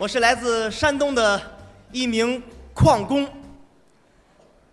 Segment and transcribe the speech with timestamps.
[0.00, 1.38] 我是来自山东的
[1.92, 3.28] 一名矿工，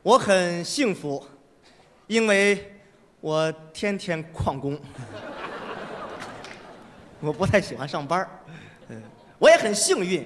[0.01, 1.21] 我很幸福，
[2.07, 2.79] 因为
[3.19, 4.79] 我天天旷工，
[7.19, 8.25] 我不太喜欢上班
[8.87, 9.03] 嗯，
[9.37, 10.25] 我也很幸运，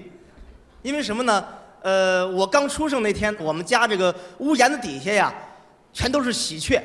[0.83, 1.47] 因为什么呢？
[1.81, 5.33] 呃，我刚出生那天，我们家这个屋檐子底下呀，
[5.91, 6.79] 全都是喜鹊，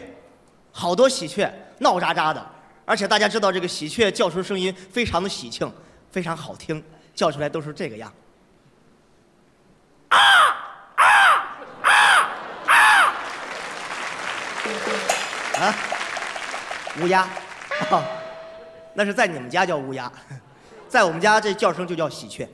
[0.72, 2.42] 好多喜鹊，闹喳喳的。
[2.86, 5.70] 而且大家知道，这个喜鹊叫出声音非常的喜庆，
[6.10, 6.82] 非常好听，
[7.16, 8.12] 叫出来都是这个样。
[10.10, 10.18] 啊
[10.94, 11.04] 啊
[11.82, 11.90] 啊
[15.58, 15.74] 啊，
[17.00, 17.26] 乌鸦，
[18.92, 20.12] 那是在你们家叫乌鸦，
[20.86, 22.46] 在我们家这叫声就叫喜鹊，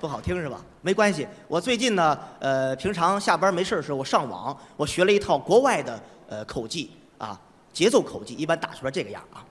[0.00, 0.60] 不好听是吧？
[0.82, 7.40] 没关系，我最近呢，呃，平常下班没事的时候，我上网，我学了一套国外的呃口技啊，
[7.72, 9.44] 节奏口技，一般打出来这个样啊。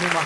[0.00, 0.22] 听吗？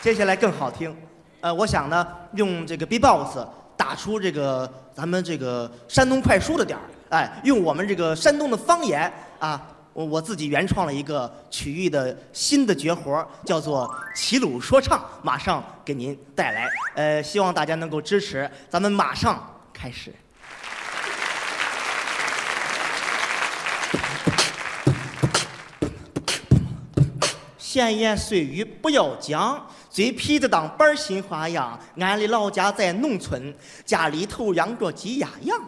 [0.00, 0.96] 接下来更好听。
[1.40, 3.44] 呃，我想呢，用这个 B-box
[3.76, 9.60] 打出这个咱们这个山东快书的点儿，哎，用我们这个山东的方言啊，
[9.92, 16.68] 我我自己原创了一个曲艺的新的绝活，叫做齐鲁说唱，马上给您带来。
[16.94, 20.14] 呃，希望大家能够支持，咱们马上开始。
[27.70, 31.78] 闲言碎语不要讲，嘴皮子当板儿新花样。
[31.98, 35.60] 俺的老家在农村，家里头养着鸡鸭羊。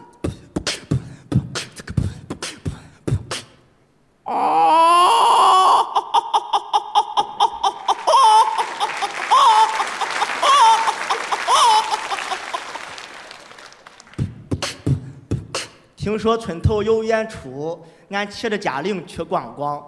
[15.95, 17.79] 听说村头有演出，
[18.09, 19.79] 俺骑着嘉陵去逛逛。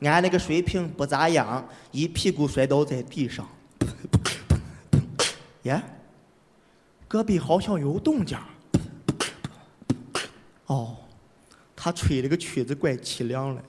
[0.00, 3.48] 俺那个水平不咋样，一屁股摔倒在地上。
[5.62, 5.82] 耶，
[7.08, 8.38] 隔壁好像有动静。
[10.66, 10.96] 哦，
[11.74, 13.64] 他吹了个曲子怪凄凉的。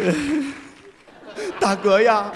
[1.60, 2.32] 大哥呀，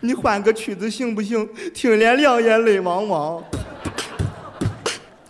[0.00, 1.48] 你换个曲子行不行？
[1.72, 3.42] 听连两眼泪汪汪。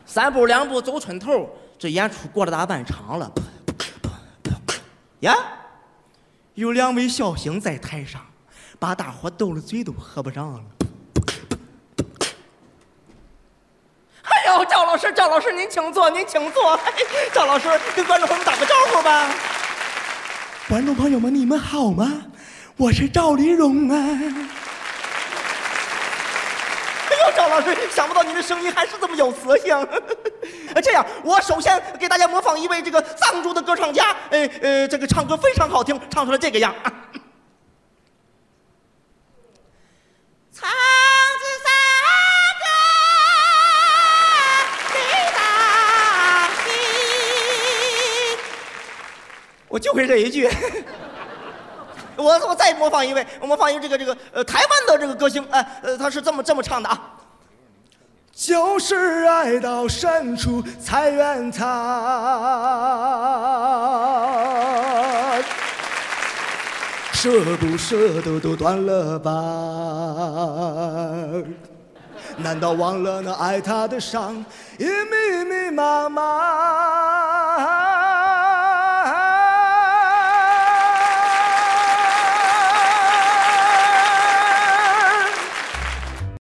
[0.04, 1.48] 三步两步走村头，
[1.78, 3.32] 这演出过了大半场了。
[5.20, 5.34] 呀，
[6.54, 8.20] 有两位笑星在台上，
[8.78, 10.60] 把大伙斗了嘴都合不上了。
[14.24, 16.78] 哎呦，赵老师，赵老师，您请坐，您请坐。
[17.32, 19.30] 赵老师跟观众朋友们打个招呼吧。
[20.72, 22.10] 观众朋友们，你们好吗？
[22.78, 23.94] 我是赵丽蓉啊。
[23.94, 24.24] 哎
[27.10, 29.86] 呦，赵老师，想不到您的声音还是这么有磁性。
[30.82, 36.74] 这样，我首先给大家模仿一位这个藏族的歌唱家，呃呃，这个唱歌非常好听，唱出来这个样。
[49.72, 50.46] 我就会这一句。
[52.16, 57.16] 我我再模仿一位我模仿一个这个这个呃台湾的这个歌星哎呃他是这么这么唱的啊。
[58.34, 61.62] 就是爱到深处才怨他。
[67.12, 69.30] 舍不舍得都断了吧？
[72.36, 74.44] 难道忘了那爱他的伤
[74.78, 77.01] 也密密麻麻？